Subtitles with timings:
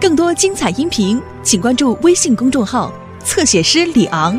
[0.00, 2.92] 更多精彩音频，请关注微信公众号
[3.24, 4.38] “侧写师李昂”。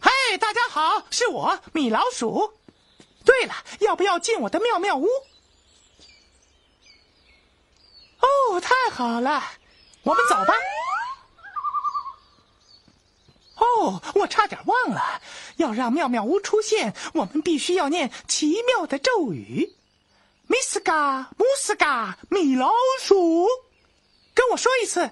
[0.00, 0.10] 嗨，
[0.40, 2.54] 大家好，是我米老鼠。
[3.26, 5.06] 对了，要不要进我的妙妙屋？
[8.20, 9.44] 哦，太好了，
[10.02, 10.54] 我们走吧。
[13.58, 15.20] 哦，我差点忘了，
[15.56, 19.74] 要让妙妙屋出现，我们必须要念奇妙的咒语。
[20.46, 23.46] 米斯嘎姆斯嘎米老鼠，
[24.32, 25.10] 跟我说一次，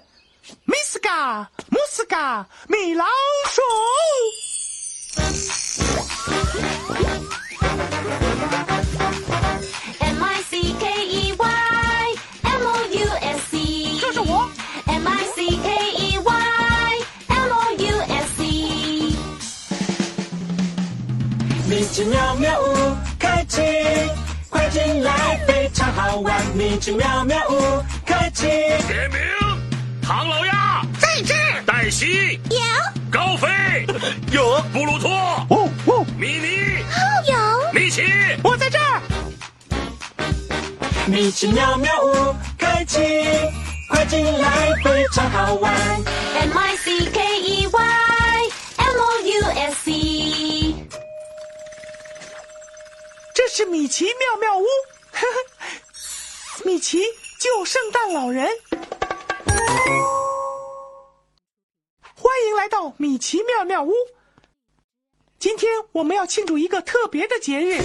[0.65, 3.05] 米斯嘎姆斯嘎米老
[3.49, 3.61] 鼠。
[26.77, 26.79] 玩。
[26.79, 28.45] 米奇妙妙屋开启，
[28.87, 29.19] 点名：
[30.01, 30.85] 唐老鸭。
[30.99, 31.33] 在这。
[31.33, 32.39] 儿，黛西。
[32.51, 32.59] 有，
[33.11, 33.47] 高飞。
[34.31, 35.09] 有，布鲁托。
[35.49, 36.85] 哦哦，米妮。
[37.27, 37.73] 有。
[37.73, 38.03] 米奇。
[38.43, 39.01] 我在这儿。
[41.07, 42.99] 米奇妙妙屋开启，
[43.89, 45.73] 快进来，非常好玩。
[45.73, 47.79] M I C K E Y
[48.77, 50.75] M O U S C，
[53.33, 54.65] 这是米奇妙妙屋，
[55.11, 55.27] 呵呵，
[56.67, 56.99] 米奇
[57.39, 58.45] 救圣诞老人。
[62.13, 63.93] 欢迎来到米奇妙妙屋。
[65.39, 67.81] 今天我们要庆祝一个特别的节日。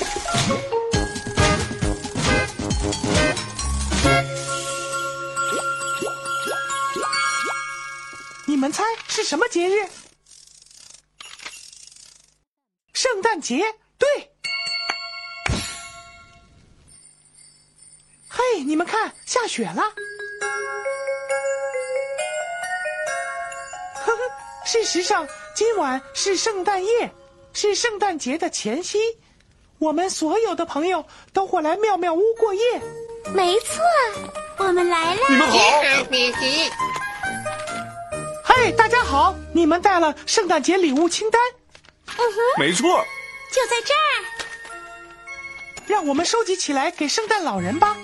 [8.48, 9.89] 你们猜是什么节日？
[12.92, 13.62] 圣诞节，
[13.96, 14.31] 对。
[18.43, 19.83] 嘿，你们看，下雪了。
[24.05, 24.19] 呵呵，
[24.64, 27.08] 事实上，今晚是圣诞夜，
[27.52, 28.98] 是圣诞节的前夕。
[29.79, 32.81] 我们所有的朋友都会来妙妙屋过夜。
[33.33, 33.81] 没错，
[34.57, 35.20] 我们来了。
[35.29, 35.58] 你们好，
[36.11, 36.69] 米奇，
[38.45, 41.41] 嘿，大家好，你们带了圣诞节礼物清单，
[42.08, 43.05] 嗯哼，没错，
[43.52, 44.01] 就在这儿。
[45.86, 47.97] 让我们收集起来给圣诞老人吧。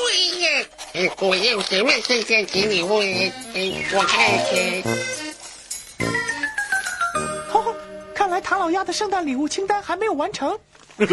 [0.00, 0.46] 我一个，
[0.94, 4.48] 呃我要什么圣诞节礼物我看看，
[7.52, 7.74] 哦，
[8.14, 10.58] 看来唐老鸭的圣诞礼物清单还没有完成。
[10.98, 11.06] 这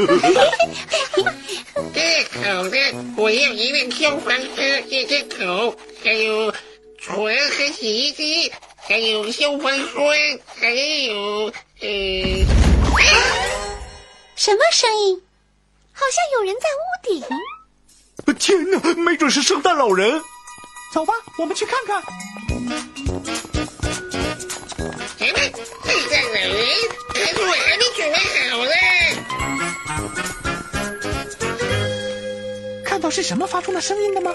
[2.32, 2.78] 好的，
[3.18, 6.54] 我要一辆消防车，一只狗，还有
[7.00, 11.52] 床和洗衣机，还有消防栓，还有
[11.82, 11.88] 呃，
[14.36, 15.22] 什么声音？
[15.96, 17.24] 好像有人在屋顶。
[18.38, 20.22] 天哪，没准是圣诞老人。
[20.94, 22.02] 走吧，我们去看看。
[25.18, 26.58] 什么圣诞老人？
[27.08, 28.16] 可是我还没准备
[28.50, 28.72] 好呢。
[32.86, 34.34] 看到是什么发出那声音的吗？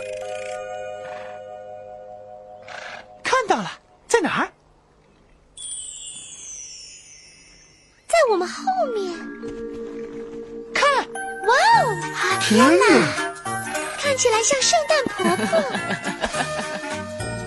[3.23, 3.71] 看到了，
[4.09, 4.51] 在哪儿？
[8.09, 9.70] 在我们后面。
[12.51, 12.85] 天哪，
[13.97, 15.63] 看起来像圣诞婆婆。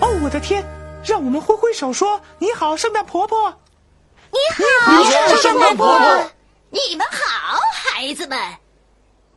[0.00, 0.64] 哦，我的天！
[1.04, 3.52] 让我们挥挥手说：“你好，圣诞婆婆。
[4.30, 6.30] 你好，你好圣诞婆婆。
[6.70, 8.38] 你们好，孩子们，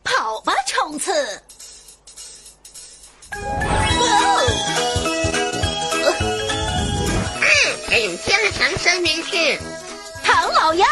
[0.02, 1.12] 跑吧，冲刺！
[3.34, 3.38] 哇
[7.42, 7.44] 啊，
[7.90, 9.58] 还有加强三明治。
[10.24, 10.86] 唐老鸭，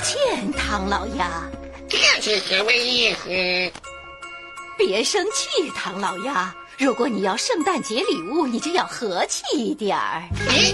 [0.00, 1.48] 歉，唐老鸭，
[1.88, 3.72] 这是什么意思？
[4.76, 6.54] 别生气，唐老鸭。
[6.78, 10.22] 如果你要圣诞节礼物，你就要和气一点儿。
[10.48, 10.72] 哎，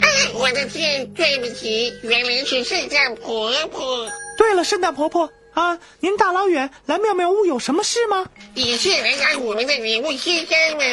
[0.00, 4.08] 啊，我的天，对不起，原来是圣诞婆婆。
[4.36, 8.26] 对了，圣诞婆婆啊，您大老远来妙妙屋有什么事吗？
[8.54, 10.84] 你是来拿我们的礼物先生吗？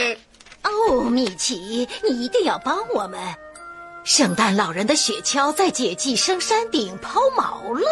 [0.64, 3.20] 哦，米奇，你一定要帮我们。
[4.04, 7.86] 圣诞老人的雪橇在解寄生山顶抛锚了。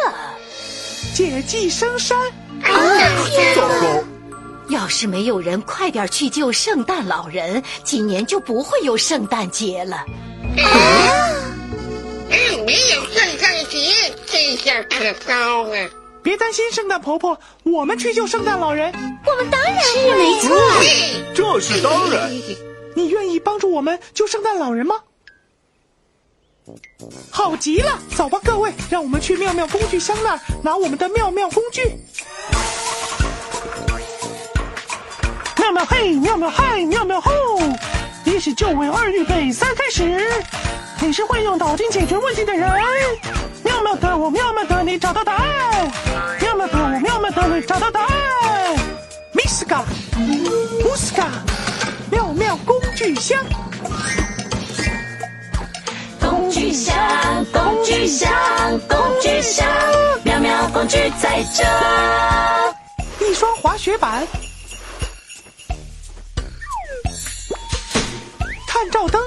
[1.14, 2.18] 解寄生山，
[2.62, 4.04] 啊天糟糕，
[4.68, 9.96] 要是没有人快点去救圣诞老人，今年就不会有圣诞节了。
[9.96, 10.04] 啊，
[12.66, 13.94] 没有圣诞节，
[14.26, 15.88] 这下可糟了。
[16.22, 18.92] 别担心，圣诞婆婆，我们去救圣诞老人。
[19.24, 20.56] 我们当然是没错。
[21.34, 22.30] 这是当然。
[22.96, 24.96] 你愿意帮助我们救圣诞老人吗？
[27.30, 31.82] 好极了，走吧，各位，让我们去妙妙工具箱那儿拿我们的妙妙工具。
[35.56, 37.32] 妙妙嘿，妙妙嗨，妙妙吼！
[38.24, 40.42] 一是就位，二预备，三开始。
[41.00, 42.70] 你是会用脑筋解决问题的人。
[43.64, 45.92] 妙妙的我，妙妙的你，找到答案。
[46.40, 48.10] 妙妙的我，妙妙的你，找到答案。
[49.32, 49.84] Miss 嘎，
[50.84, 51.28] 乌斯嘎，
[52.10, 53.42] 妙妙工具箱。
[58.80, 59.66] 工具箱，
[60.24, 61.64] 妙妙工具在这。
[63.26, 64.26] 一双滑雪板，
[68.66, 69.22] 探照灯，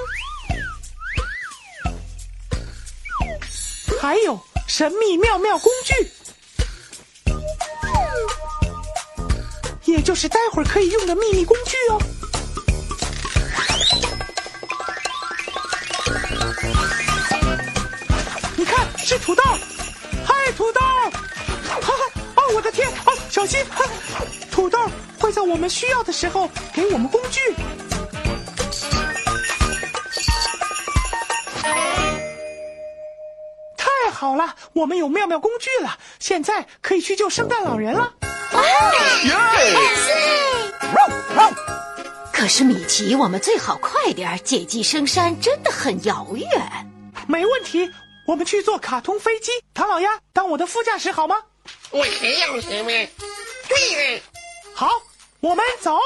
[4.00, 5.94] 还有神秘妙妙工具，
[9.84, 11.98] 也就是待会儿可以用的秘密工具哦。
[19.14, 19.44] 是土豆，
[20.26, 21.92] 嗨，土豆，哈哈，
[22.34, 23.84] 哦，我的天，哦，小心，哈，
[24.50, 24.76] 土豆
[25.20, 27.40] 会在我们需要的时候给我们工具。
[33.76, 38.12] 太好了，我们有妙妙工具了，现在可以去救圣诞老人了。
[38.54, 38.62] 哇！
[41.36, 41.62] 万岁
[42.32, 46.48] 可是米奇，我们最好快点儿，解寄生山真的很遥远。
[47.28, 47.88] 没问题，
[48.26, 49.52] 我们去坐卡通飞机。
[49.72, 51.36] 唐老鸭当我的副驾驶好吗？
[51.90, 52.90] 我还要什么？
[53.68, 54.22] 对了，
[54.74, 54.90] 好，
[55.40, 55.98] 我们走。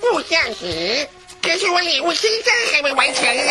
[0.00, 1.08] 副驾驶，
[1.42, 3.42] 可是我礼物现在还没完成呢。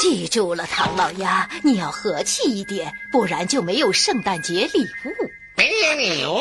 [0.00, 5.30] 记住了，唐老鸭，你要和气一点，不然就没有圣诞节礼物。
[5.56, 6.38] 没有礼物，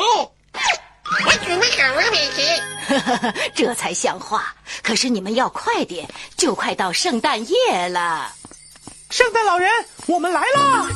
[1.25, 3.51] 我准备好了，米奇。
[3.55, 4.53] 这才像话。
[4.83, 8.31] 可是你们要快点，就快到圣诞夜了。
[9.09, 9.69] 圣诞老人，
[10.07, 10.87] 我们来啦！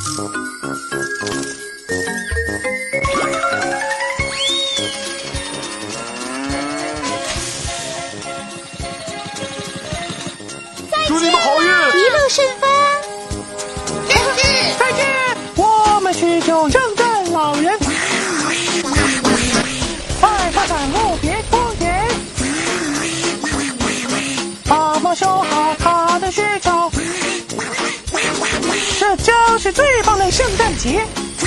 [29.29, 31.05] 这是最棒的圣诞节。
[31.37, 31.45] 这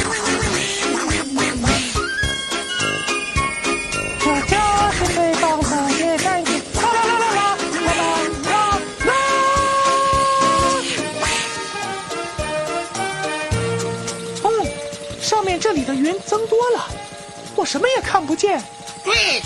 [4.93, 6.53] 是最棒的圣诞节。
[14.45, 14.47] 嗯，
[15.21, 16.87] 上面这里的云增多了，
[17.57, 18.63] 我什么也看不见。
[19.03, 19.43] 对，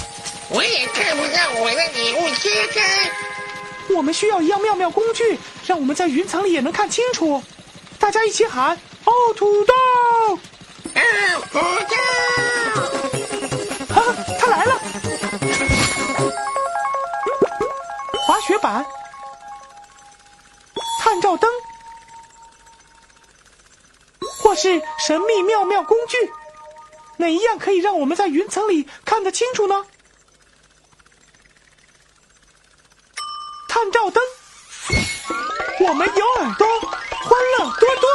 [0.50, 2.82] 我也看不见我的礼物是什。
[3.94, 7.42] 我们需要一样妙妙工具，让我们在云层里也能看清楚。
[8.06, 8.70] 大家一起喊：
[9.04, 9.74] 哦，土豆！
[10.94, 11.02] 啊，
[11.50, 11.96] 土豆！
[13.92, 14.80] 哈、哈，他来了！
[18.24, 18.86] 滑雪板、
[21.00, 21.50] 探照灯，
[24.38, 26.16] 或是神秘妙妙工具，
[27.16, 29.84] 哪一样可以让我们在云层里看得清楚呢？
[33.68, 34.22] 探照灯，
[35.80, 36.68] 我们有耳朵，
[37.36, 38.06] 欢乐多多。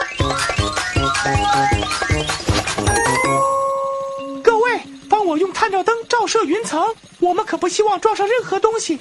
[4.41, 8.99] 各位，帮我用探照灯照射云层，我们可不希望撞上任何东西。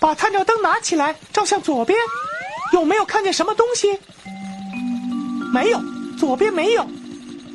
[0.00, 1.96] 把探照灯拿起来，照向左边，
[2.72, 3.96] 有没有看见什么东西？
[5.52, 5.80] 没有，
[6.18, 6.84] 左边没有。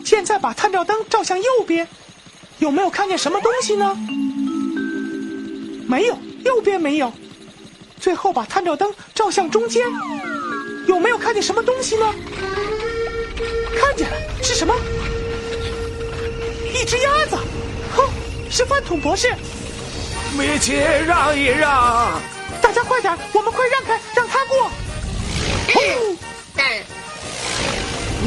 [0.05, 1.85] 现在把探照灯照向右边，
[2.59, 3.93] 有没有看见什么东西呢？
[5.85, 7.11] 没有，右边没有。
[7.99, 9.85] 最后把探照灯照向中间，
[10.87, 12.13] 有没有看见什么东西呢？
[13.79, 14.73] 看见了，是什么？
[16.73, 17.37] 一只鸭子，
[17.95, 18.09] 哼，
[18.49, 19.33] 是饭桶博士。
[20.37, 20.73] 米奇，
[21.05, 22.21] 让一让！
[22.61, 24.69] 大家快点，我们快让开，让他过。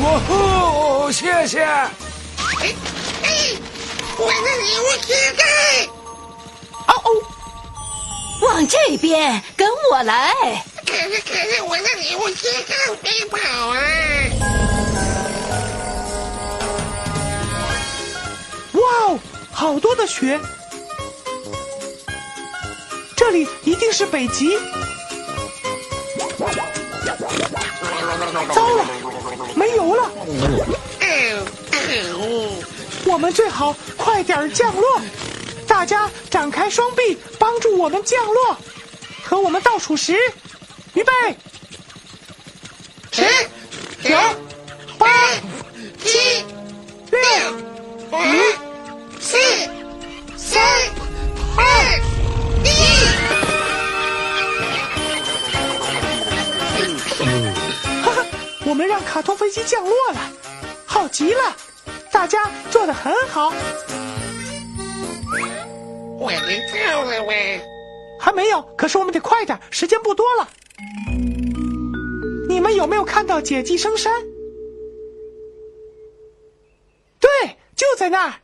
[0.00, 1.60] 哇呼，谢谢！
[1.60, 1.92] 哎
[3.24, 3.28] 哎，
[4.16, 5.42] 我的礼物切开。
[6.86, 7.06] 哦哦，
[8.42, 10.32] 往这边，跟我来。
[10.88, 13.36] 可是可是我的礼物切开飞跑
[13.68, 13.80] 啊！
[18.72, 19.18] 哇哦，
[19.52, 20.40] 好多的雪！
[23.14, 24.58] 这里一定是北极。
[28.54, 28.84] 糟了，
[29.54, 30.10] 没油了，
[33.04, 35.00] 我们最好快点降落。
[35.66, 38.56] 大家展开双臂，帮助我们降落。
[39.24, 40.16] 和我们倒数十，
[40.98, 41.12] 预备，
[43.12, 43.22] 十、
[44.02, 44.16] 九、
[44.98, 45.06] 八、
[46.04, 46.44] 七、
[47.12, 47.20] 六、
[48.10, 48.16] 五、
[49.20, 49.38] 四、
[50.36, 50.60] 三、
[51.56, 51.62] 二、
[52.64, 52.66] 一。
[58.02, 58.26] 哈哈，
[58.66, 60.18] 我们让卡通飞机降落了，
[60.84, 61.56] 好极了！
[62.10, 63.52] 大家做的很好。
[66.18, 67.32] 我们到了吗？
[68.18, 70.48] 还没有，可是我们得快点，时间不多了。
[72.48, 74.12] 你们有没有看到姐姐生山？
[77.20, 77.28] 对，
[77.76, 78.34] 就在那儿。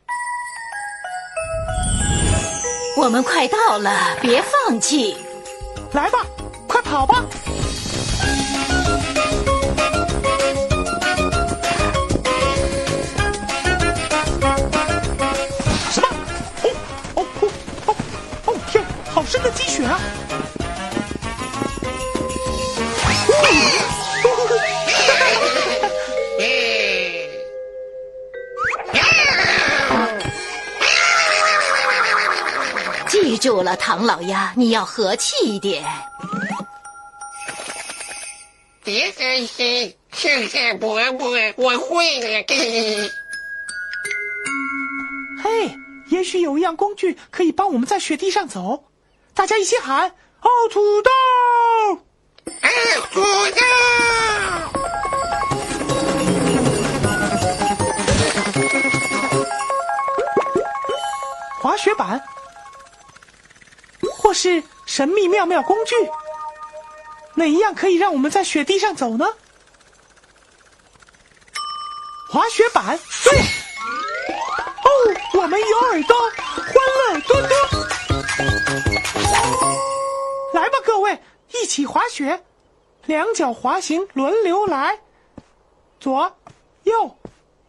[2.97, 5.15] 我们快到了，别放弃！
[5.93, 6.25] 来吧，
[6.67, 7.25] 快跑吧！
[15.91, 16.07] 什么？
[16.63, 16.69] 哦
[17.15, 17.49] 哦哦
[17.87, 17.95] 哦
[18.45, 18.55] 哦！
[18.71, 19.99] 天，好深的积雪啊！
[33.45, 35.85] 记住了，唐老鸭，你要和气一点。
[38.83, 42.43] 别担心，谢谢伯伯，我会的。
[45.43, 48.85] 嘿，也许有一样工具可以帮我们在雪地上走。
[49.35, 50.09] 大家一起喊
[50.41, 51.11] ：“哦，土豆！”
[52.61, 52.69] 啊，
[53.13, 53.61] 土豆！
[61.61, 62.25] 滑雪板，或
[64.35, 65.95] 是神秘妙妙工具，
[67.33, 69.25] 哪一样可以让我们在雪地上走呢？
[72.29, 73.39] 滑雪板，对。
[74.83, 74.89] 哦，
[75.35, 76.15] 我们有耳朵，
[76.55, 77.55] 欢乐多多。
[80.53, 81.19] 来吧，各位，
[81.53, 82.43] 一起滑雪，
[83.05, 84.99] 两脚滑行，轮流来，
[85.99, 86.35] 左，
[86.83, 87.17] 右，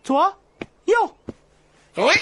[0.02, 0.36] 左，
[0.84, 1.16] 右。
[1.94, 2.12] 左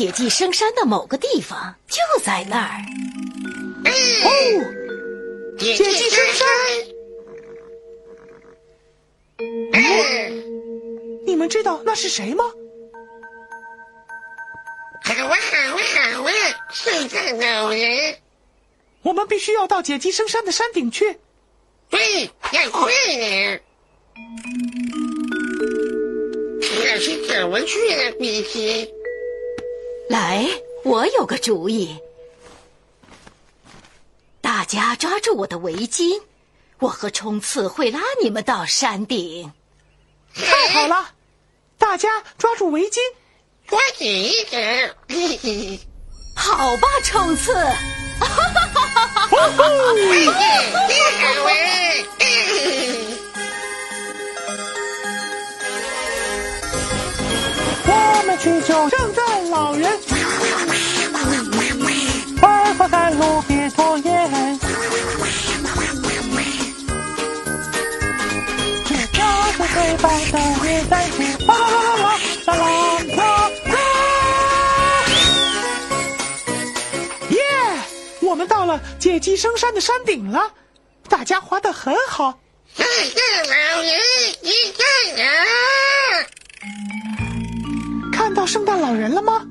[0.00, 2.80] 人在解记生山的某个地方，就在那儿。
[4.24, 4.30] 哦，
[5.58, 6.46] 解解记生山，
[9.74, 12.44] 嗯，你们知道那是谁吗？
[15.04, 16.32] 好啊，好啊，好啊！
[16.72, 18.16] 圣诞老人，
[19.02, 21.18] 我们必须要到解记生山的山顶去。
[21.90, 23.62] 对，要快点。
[26.62, 28.88] 可是怎么去呢，比奇？
[30.10, 30.44] 来，
[30.82, 31.96] 我有个主意。
[34.40, 36.20] 大家抓住我的围巾，
[36.80, 39.52] 我和冲刺会拉你们到山顶。
[40.34, 41.12] 太好了，
[41.78, 42.96] 大家抓住围巾。
[43.68, 44.96] 抓紧一点。
[46.34, 47.54] 好吧，冲刺！
[79.10, 80.52] 到了解记生山的山顶了，
[81.08, 82.38] 大家滑得很好。
[82.76, 83.10] 圣诞
[83.74, 84.00] 老人，
[88.12, 89.44] 看到圣诞老人了吗？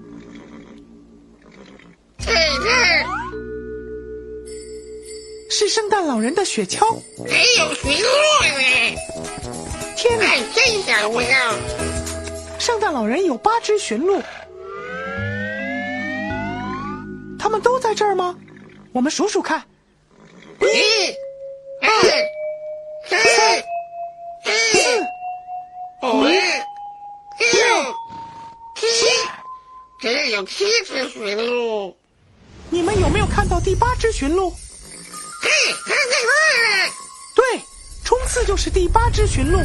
[5.49, 6.97] 是圣诞老人的雪橇。
[7.27, 8.07] 还有驯鹿
[8.45, 8.95] 呢，
[9.97, 10.25] 天哪！
[10.55, 11.27] 真想不到。
[12.57, 14.21] 圣诞老人有八只驯鹿，
[17.37, 18.37] 他们都在这儿吗？
[18.91, 19.63] 我们数数看，
[20.61, 20.65] 一、
[21.81, 21.89] 二、
[23.07, 23.19] 三、
[24.43, 24.99] 四、
[26.01, 26.37] 五、六、
[28.75, 28.85] 七、
[30.01, 31.95] 共有七只驯鹿。
[32.71, 34.49] 你们有没有看到第八只驯鹿？
[34.49, 35.49] 嘿，
[35.85, 36.91] 看见了，
[37.35, 37.61] 对，
[38.03, 39.59] 冲刺就是第八只驯鹿。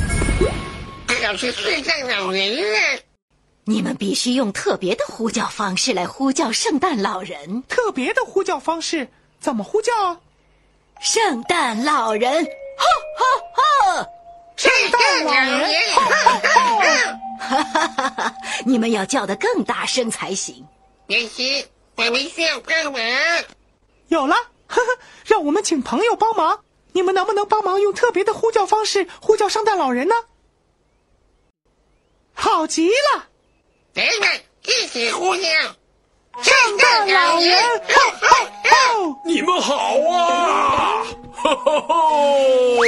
[1.06, 3.00] 表示圣诞老人了。
[3.66, 7.62] 你们必须用特别的呼叫方式来呼叫圣诞老人。
[7.62, 9.08] 特别的呼叫方式
[9.40, 10.20] 怎么呼叫啊？
[11.00, 12.84] 圣诞老人，哈
[13.18, 13.24] 哈
[13.96, 14.06] 哈！
[14.56, 15.74] 圣诞老人！
[15.94, 16.38] 哈哈
[17.38, 17.62] 哈
[18.20, 18.34] 哈！
[18.64, 20.64] 你们要叫得更大声才行。
[21.06, 21.66] 也行，
[21.96, 23.02] 我们需要帮忙。
[24.08, 24.34] 有了，
[24.66, 26.60] 呵呵，让我们请朋友帮忙。
[26.92, 30.14] 你们能不能帮忙用特别的呼叫方式呼叫圣诞老人呢？
[32.34, 33.28] 好极了！
[33.94, 34.28] 咱们
[34.66, 35.42] 一起呼叫
[36.42, 37.56] 圣诞老人，
[37.88, 38.00] 吼
[38.64, 39.16] 吼！
[39.24, 41.06] 你们好啊！
[41.32, 42.82] 吼吼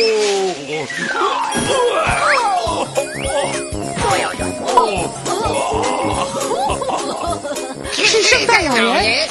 [7.92, 9.28] 是圣诞老人。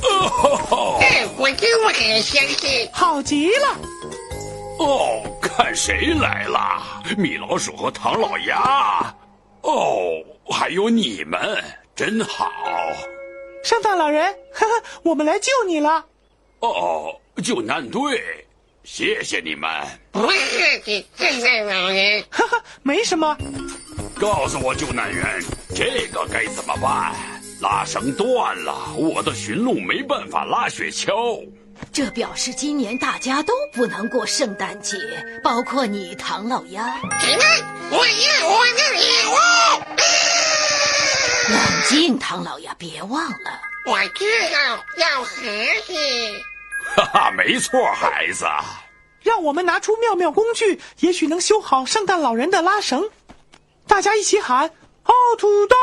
[0.00, 0.98] 吼！
[1.00, 2.88] 哎，我真不敢相信。
[2.92, 3.76] 好极了！
[4.78, 6.80] 哦，看谁来了？
[7.16, 9.12] 米老鼠和唐老鸭。
[9.64, 11.40] 哦，还有你们，
[11.96, 12.52] 真好。
[13.62, 16.04] 圣诞老人，呵呵，我们来救你了。
[16.60, 18.46] 哦，救难队，
[18.84, 19.70] 谢谢你们。
[20.12, 20.34] 不客
[20.84, 22.22] 气，圣诞老人。
[22.28, 23.34] 呵呵，没什么。
[24.20, 25.24] 告诉我，救难员，
[25.74, 27.14] 这个该怎么办？
[27.62, 31.42] 拉绳断了，我的驯鹿没办法拉雪橇。
[31.92, 34.96] 这表示今年大家都不能过圣诞节，
[35.42, 36.98] 包括你，唐老鸭。
[37.20, 37.44] 什么？
[37.90, 39.34] 我要我的礼物！
[41.50, 43.60] 冷静，唐老鸭，别忘了。
[43.86, 45.42] 我知道要和
[45.86, 45.94] 谐。
[46.96, 48.44] 哈哈，没错，孩子。
[49.22, 53.08] 让我们拿出妙妙工具，也许能修好圣诞老人的拉绳。
[53.86, 54.66] 大家一起喊：
[55.04, 55.76] 哦土豆！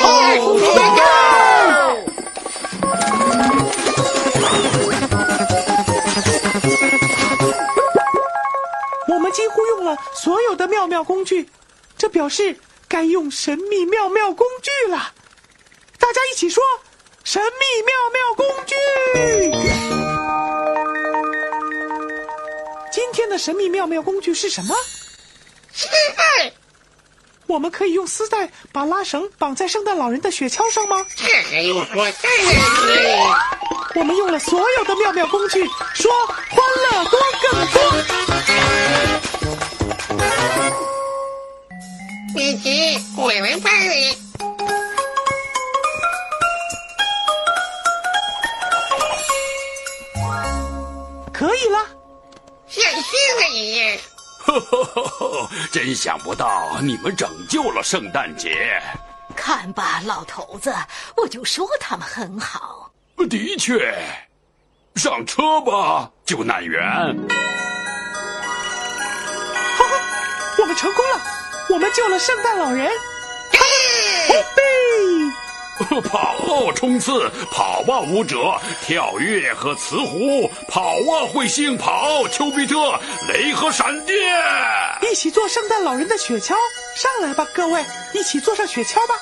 [0.00, 0.58] 哦土
[0.96, 2.17] 豆！
[9.08, 11.48] 我们几乎用了所有的妙妙工具，
[11.96, 15.12] 这表示该用神秘妙妙工具了。
[15.98, 16.62] 大家一起说
[17.24, 18.76] ：“神秘妙妙工具！”
[22.92, 24.74] 今天的神秘妙妙工具是什么？
[25.72, 26.52] 丝带。
[27.46, 31.04] 我们可以用丝带把拉绳绑在圣诞老人的雪橇上吗？
[31.16, 31.94] 这还用说？
[31.94, 32.12] 当然
[32.76, 33.06] 可以。
[33.94, 36.58] 我们用了所有的妙妙工具，说欢
[36.90, 37.80] 乐多更多。
[42.34, 44.16] 米奇，我来帮你。
[51.32, 51.78] 可以了，
[52.68, 53.02] 像新
[53.40, 53.98] 的一样。
[54.40, 58.82] 呵呵呵呵，真想不到你们拯救了圣诞节。
[59.36, 60.74] 看吧，老头子，
[61.16, 62.87] 我就说他们很好。
[63.26, 63.94] 的确，
[64.94, 66.82] 上车吧，救难员。
[69.76, 70.00] 哈哈，
[70.58, 71.20] 我们成功了，
[71.70, 72.90] 我们救了圣诞老人。
[73.52, 73.58] 嘿，
[75.88, 84.16] 嘿 跑，冲刺，跑吧，舞者，跳跃和磁壶，跑啊，彗星，跑，丘比特，雷和闪电，
[85.02, 86.54] 一起坐圣诞老人的雪橇，
[86.96, 89.14] 上来吧，各位，一起坐上雪橇吧。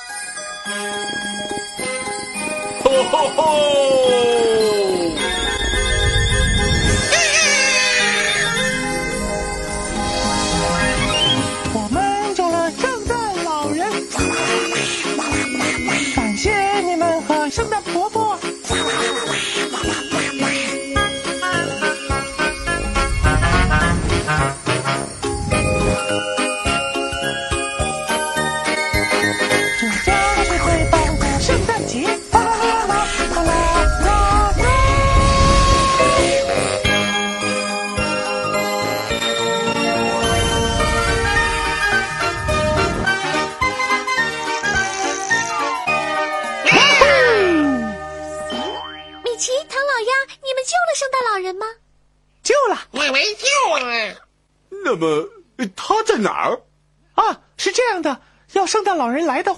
[3.17, 3.96] 吼吼吼！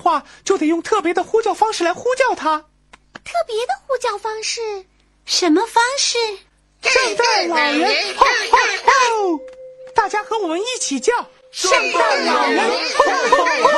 [0.09, 2.65] 话，就得用特别的呼叫方式来呼叫他。
[3.13, 4.59] 特别的呼叫方式，
[5.25, 6.17] 什么方式？
[6.81, 9.39] 圣诞老人，吼吼吼！
[9.93, 11.13] 大家和我们一起叫
[11.51, 12.59] 圣诞老人，
[12.97, 13.69] 吼吼吼！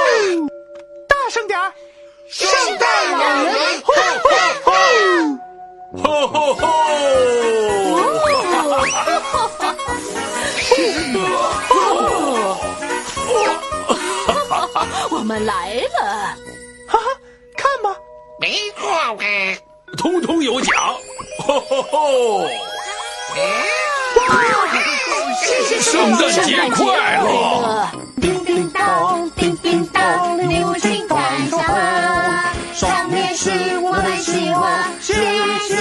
[15.32, 16.36] 们来了。
[16.90, 17.06] 哈哈，
[17.56, 17.96] 看吧
[18.38, 19.24] 没错吧？
[19.98, 20.76] 通通有奖！
[21.48, 22.48] 吼吼吼！
[25.80, 27.88] 圣诞节快乐！
[28.20, 32.54] 叮叮当，叮叮当，礼物请看下吧。
[32.74, 35.76] 上面是我的希望，谢谢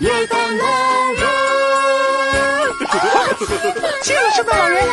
[0.00, 0.64] 耶诞老
[1.12, 1.20] 人。
[4.02, 4.84] 谢谢，圣诞老人。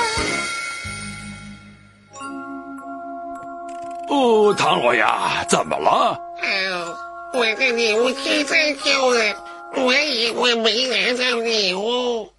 [4.10, 6.20] 哦，唐老鸭，怎么了？
[6.42, 6.98] 哦，
[7.34, 9.36] 我的礼物寄太久了，
[9.76, 12.32] 我以为没拿到礼物。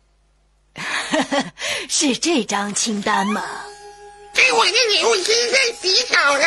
[1.88, 3.42] 是这张清单吗？
[4.34, 6.44] 给我的礼物现在洗澡了。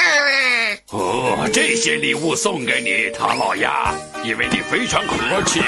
[0.89, 5.61] 哦，这些礼物送给你，唐老鸭，因为你非常和气。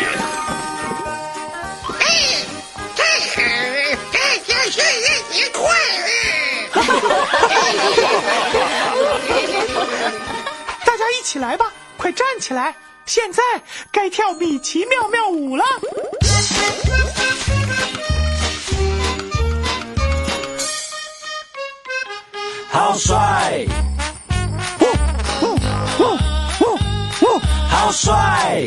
[2.00, 2.06] 哎，
[2.96, 3.04] 太
[3.36, 3.96] 好了！
[4.12, 5.64] 大家圣诞节快
[6.06, 6.10] 乐！
[11.20, 11.66] 一起来吧，
[11.98, 12.74] 快站起来！
[13.06, 13.44] 现在
[13.92, 15.66] 该跳米奇妙妙舞了。
[22.70, 23.66] 好帅！
[27.70, 28.66] 好帅！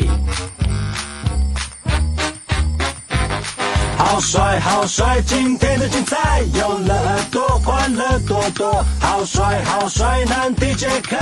[4.05, 5.21] 好帅好帅！
[5.25, 8.83] 今天的精彩有了耳朵，欢乐多多。
[8.99, 11.17] 好帅好帅，难题解开。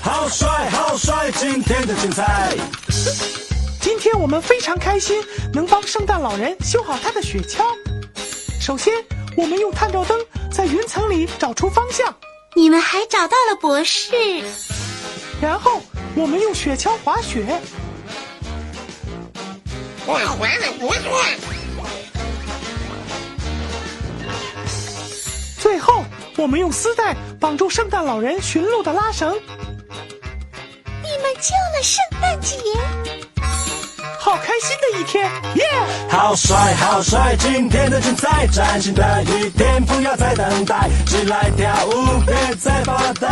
[0.00, 1.30] 好帅好帅！
[1.32, 2.56] 今天的精彩。
[3.80, 7.62] 今天我们非常开心，能帮圣诞老人修好他的雪橇。
[8.58, 8.94] 首先，
[9.36, 10.18] 我们用探照灯
[10.50, 12.12] 在云层里找出方向。
[12.56, 14.14] 你们还找到了博士。
[15.40, 15.82] 然后，
[16.14, 17.60] 我们用雪橇滑雪。
[20.04, 21.00] 我回来不错。
[25.58, 26.04] 最后，
[26.36, 29.32] 我们用丝带绑住圣诞老人寻路的拉绳。
[30.84, 32.56] 你们救了圣诞节。
[34.18, 35.64] 好开心的一天，耶！
[36.08, 43.28] 好帅好帅，今天的精彩，崭新的一天，不要再等待，起来跳舞，别再发呆。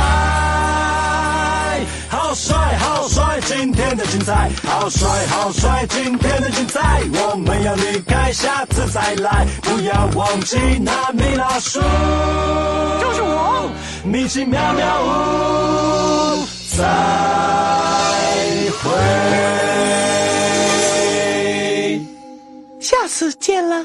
[2.09, 11.81] 好帅好帅，今天的精彩，好帅好帅，今天的精彩，我们要离开，下次再来，不要忘记那米老鼠，
[13.01, 13.71] 就是我，
[14.05, 16.85] 米奇妙妙屋，再
[18.83, 18.91] 会。
[22.81, 23.85] 下次见了。